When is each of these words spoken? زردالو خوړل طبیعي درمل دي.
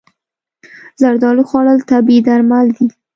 زردالو 1.01 1.43
خوړل 1.49 1.79
طبیعي 1.89 2.21
درمل 2.27 2.67
دي. 2.77 2.87